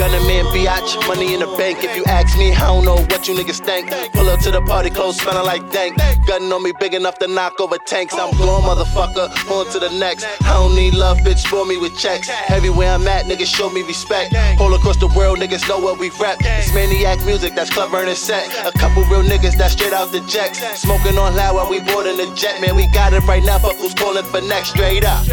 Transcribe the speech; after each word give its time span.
Gunning 0.00 0.26
man, 0.26 0.46
biatch, 0.46 0.96
money 1.06 1.34
in 1.34 1.40
the 1.40 1.46
bank. 1.58 1.84
If 1.84 1.94
you 1.94 2.02
ask 2.06 2.38
me, 2.38 2.54
I 2.54 2.60
don't 2.60 2.86
know 2.86 2.96
what 2.96 3.28
you 3.28 3.34
niggas 3.34 3.60
think. 3.60 3.90
Pull 4.14 4.30
up 4.30 4.40
to 4.40 4.50
the 4.50 4.62
party, 4.62 4.88
clothes 4.88 5.20
smelling 5.20 5.44
like 5.44 5.70
dank. 5.72 5.94
Gunning 6.26 6.50
on 6.50 6.62
me 6.62 6.72
big 6.80 6.94
enough 6.94 7.18
to 7.18 7.26
knock 7.26 7.60
over 7.60 7.76
tanks. 7.76 8.14
I'm 8.14 8.34
going, 8.38 8.64
motherfucker, 8.64 9.28
on 9.50 9.70
to 9.72 9.78
the 9.78 9.90
next. 9.90 10.24
I 10.40 10.54
don't 10.54 10.74
need 10.74 10.94
love, 10.94 11.18
bitch, 11.18 11.44
spoil 11.46 11.66
me 11.66 11.76
with 11.76 11.98
checks. 11.98 12.30
Everywhere 12.48 12.94
I'm 12.94 13.06
at, 13.08 13.26
niggas 13.26 13.54
show 13.54 13.68
me 13.68 13.82
respect. 13.82 14.34
All 14.58 14.72
across 14.72 14.96
the 14.96 15.08
world, 15.08 15.38
niggas 15.38 15.68
know 15.68 15.78
what 15.78 15.98
we 15.98 16.08
rap. 16.18 16.38
It's 16.40 16.72
maniac 16.72 17.22
music 17.26 17.54
that's 17.54 17.68
clever 17.68 17.98
and 17.98 18.08
it's 18.08 18.20
set. 18.20 18.48
A 18.64 18.72
couple 18.78 19.02
real 19.02 19.22
niggas 19.22 19.54
that's 19.58 19.74
straight 19.74 19.92
out 19.92 20.12
the 20.12 20.20
jacks. 20.20 20.60
Smoking 20.80 21.18
on 21.18 21.36
loud 21.36 21.56
while 21.56 21.68
we 21.68 21.78
boarding 21.78 22.16
the 22.16 22.32
jet, 22.34 22.58
man. 22.62 22.74
We 22.74 22.86
got 22.86 23.12
it 23.12 23.22
right 23.24 23.44
now, 23.44 23.58
fuck 23.58 23.76
who's 23.76 23.92
calling 23.92 24.24
for 24.24 24.40
next, 24.40 24.70
straight 24.70 25.04
up. 25.04 25.26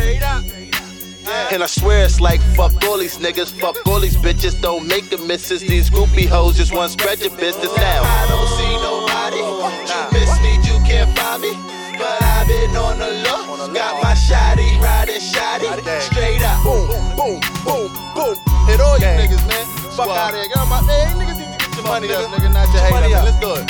And 1.52 1.62
I 1.62 1.66
swear 1.66 2.06
it's 2.06 2.22
like 2.22 2.42
fuck 2.56 2.77
all 2.98 3.04
these 3.04 3.20
niggas, 3.20 3.52
fuck 3.62 3.78
all 3.86 4.00
these 4.00 4.18
bitches, 4.18 4.60
don't 4.60 4.88
make 4.88 5.10
the 5.12 5.20
misses. 5.20 5.62
These 5.62 5.92
groupie 5.92 6.26
hoes 6.26 6.58
just 6.58 6.74
want 6.74 6.92
to 6.92 6.98
spread 6.98 7.20
your 7.20 7.30
business 7.38 7.70
now. 7.78 8.02
I 8.02 8.26
don't 8.26 8.50
see 8.58 8.74
nobody. 8.82 9.38
You 9.38 10.02
miss 10.18 10.34
me, 10.42 10.58
you 10.66 10.82
can't 10.82 11.06
find 11.16 11.44
me. 11.44 11.54
But 11.94 12.18
I've 12.24 12.48
been 12.48 12.76
on 12.76 12.98
the 12.98 13.12
look. 13.22 13.74
Got 13.76 14.02
my 14.02 14.14
shotty 14.18 14.82
riding 14.82 15.22
shotty. 15.22 15.70
Straight 16.10 16.42
up. 16.42 16.64
Boom, 16.64 16.90
boom, 17.14 17.40
boom, 17.62 17.94
boom. 18.18 18.36
Hit 18.66 18.82
all 18.82 18.98
you 18.98 19.06
niggas, 19.06 19.46
man. 19.46 19.66
Fuck 19.94 20.10
out 20.10 20.34
of 20.34 20.40
here. 20.40 20.48
Get 20.48 20.58
on 20.58 20.68
my 20.68 20.82
man. 20.82 21.18
Niggas 21.22 21.38
need 21.38 21.54
to 21.54 21.58
get 21.60 21.76
your 21.76 21.84
money 21.84 22.10
up, 22.12 22.32
nigga. 22.32 22.52
Not 22.52 22.74
your 22.74 22.90
Money 22.90 23.14
up. 23.14 23.26
Let's 23.26 23.40
do 23.40 23.54
it. 23.54 23.67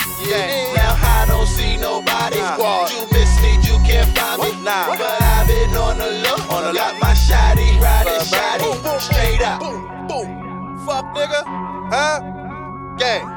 Fuck, 10.88 11.04
nigga. 11.14 11.44
Huh? 11.92 12.96
Gang. 12.98 13.28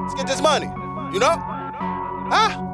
Let's 0.00 0.14
get 0.14 0.26
this 0.26 0.40
money. 0.40 0.68
You 1.12 1.20
know? 1.20 1.36
Huh? 1.36 2.73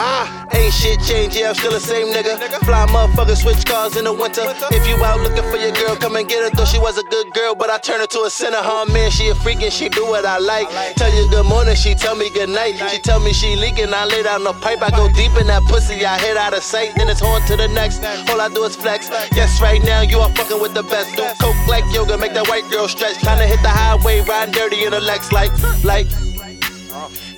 Ah, 0.00 0.46
ain't 0.54 0.72
shit 0.72 1.00
changed, 1.02 1.34
yeah, 1.34 1.48
I'm 1.48 1.56
still 1.56 1.72
the 1.72 1.80
same 1.80 2.14
nigga. 2.14 2.38
Fly 2.62 2.86
motherfucker, 2.86 3.34
switch 3.34 3.66
cars 3.66 3.96
in 3.96 4.04
the 4.04 4.12
winter. 4.12 4.46
If 4.70 4.86
you 4.86 4.94
out 5.02 5.18
looking 5.18 5.42
for 5.50 5.56
your 5.58 5.72
girl, 5.72 5.96
come 5.96 6.14
and 6.14 6.28
get 6.28 6.38
her. 6.44 6.50
Thought 6.50 6.68
she 6.68 6.78
was 6.78 6.98
a 6.98 7.02
good 7.10 7.32
girl, 7.34 7.56
but 7.56 7.68
I 7.68 7.78
turned 7.78 8.02
her 8.02 8.06
to 8.06 8.20
a 8.22 8.30
sinner. 8.30 8.62
Huh, 8.62 8.86
man, 8.92 9.10
she 9.10 9.28
a 9.28 9.34
freak 9.34 9.60
and 9.60 9.72
she 9.72 9.88
do 9.88 10.06
what 10.06 10.24
I 10.24 10.38
like. 10.38 10.68
Tell 10.94 11.12
you 11.12 11.28
good 11.30 11.46
morning, 11.46 11.74
she 11.74 11.96
tell 11.96 12.14
me 12.14 12.30
good 12.30 12.48
night. 12.48 12.78
She 12.90 13.00
tell 13.00 13.18
me 13.18 13.32
she 13.32 13.56
leaking, 13.56 13.92
I 13.92 14.04
lay 14.04 14.22
down 14.22 14.44
the 14.44 14.52
pipe. 14.52 14.82
I 14.82 14.90
go 14.90 15.10
deep 15.10 15.34
in 15.34 15.48
that 15.48 15.64
pussy, 15.64 16.06
I 16.06 16.16
hit 16.20 16.36
out 16.36 16.54
of 16.54 16.62
sight. 16.62 16.94
Then 16.94 17.08
it's 17.08 17.22
on 17.22 17.42
to 17.48 17.56
the 17.56 17.66
next. 17.66 18.04
All 18.30 18.40
I 18.40 18.48
do 18.48 18.62
is 18.62 18.76
flex. 18.76 19.10
Yes, 19.34 19.60
right 19.60 19.82
now 19.82 20.02
you 20.02 20.20
are 20.20 20.30
fucking 20.30 20.60
with 20.60 20.74
the 20.74 20.84
best. 20.84 21.16
Do 21.16 21.26
coke 21.42 21.58
like 21.66 21.84
yoga, 21.92 22.16
make 22.16 22.34
that 22.34 22.46
white 22.46 22.70
girl 22.70 22.86
stretch. 22.86 23.16
Tryna 23.16 23.46
hit 23.46 23.60
the 23.62 23.70
highway, 23.70 24.20
riding 24.20 24.54
dirty 24.54 24.84
in 24.84 24.92
a 24.92 25.00
Lex, 25.00 25.32
like, 25.32 25.50
like. 25.82 26.06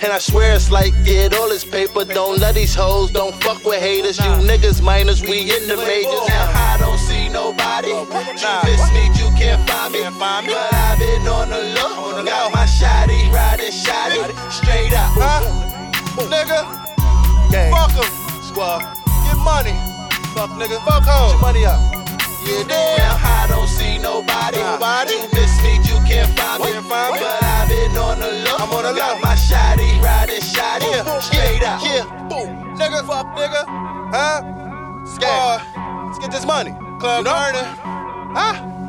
And 0.03 0.13
I 0.13 0.19
swear 0.19 0.55
it's 0.55 0.71
like, 0.71 0.93
get 1.05 1.37
all 1.37 1.49
this 1.49 1.65
paper. 1.65 2.05
Don't 2.07 2.39
let 2.39 2.55
these 2.55 2.75
hoes, 2.75 3.11
don't 3.11 3.35
fuck 3.43 3.63
with 3.65 3.81
haters. 3.81 4.19
You 4.19 4.31
niggas 4.49 4.81
minors, 4.81 5.21
we 5.21 5.43
in 5.55 5.69
the 5.69 5.77
majors. 5.77 6.27
Now 6.29 6.51
I 6.55 6.77
don't 6.81 6.99
see 6.99 7.29
nobody. 7.29 7.89
You 7.89 8.07
miss 8.65 8.81
me, 8.97 9.05
you 9.21 9.29
can't 9.37 9.61
find 9.69 9.93
me. 9.93 10.01
But 10.19 10.73
I've 10.73 10.99
been 10.99 11.29
on 11.29 11.51
the 11.51 11.61
look. 11.77 12.25
Got 12.25 12.53
my 12.55 12.65
shotty 12.65 13.31
riding 13.31 13.71
shotty. 13.73 14.25
Straight 14.51 14.93
up. 14.95 15.13
Huh? 15.21 15.45
Nigga. 16.33 16.65
Gang. 17.51 17.71
Fuck 17.71 17.93
'em. 18.01 18.11
Squad. 18.43 18.81
Get 19.25 19.37
money. 19.45 19.75
Fuck 20.35 20.51
nigga. 20.57 20.81
Fuck 20.85 21.05
Get 21.05 21.13
home. 21.13 21.31
your 21.33 21.41
money 21.41 21.67
up. 21.67 21.81
You 22.47 22.65
Now 22.65 23.21
I 23.21 23.47
don't 23.49 23.69
see 23.69 23.99
nobody. 23.99 24.59
Nobody. 24.59 25.13
You 25.13 25.29
miss 25.35 25.61
me, 25.63 25.73
you 25.85 25.97
can't 26.09 26.31
find 26.39 26.65
me. 26.65 26.73
Can't 26.73 26.87
find 26.87 27.13
me. 27.15 27.21
But 27.21 27.43
I've 27.45 27.69
been 27.69 27.97
on 27.99 28.19
the 28.19 28.33
look. 28.45 28.61
I'm 28.61 28.71
on 28.73 28.83
the 28.85 28.93
look. 28.93 29.21
Nigga, 33.01 33.07
fuck, 33.07 33.27
nigga. 33.35 33.65
Huh? 34.13 35.07
Squad. 35.07 35.63
Let's 36.07 36.19
get 36.19 36.31
this 36.31 36.45
money. 36.45 36.73
Club 37.01 37.25
You 37.47 37.63
know? 37.63 37.75
Huh? 38.35 38.80